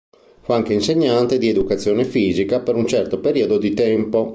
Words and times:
Fu 0.41 0.51
anche 0.51 0.73
insegnante 0.73 1.37
di 1.37 1.47
educazione 1.47 2.05
fisica 2.05 2.59
per 2.59 2.73
un 2.73 2.87
certo 2.87 3.19
periodo 3.19 3.59
di 3.59 3.71
tempo. 3.75 4.29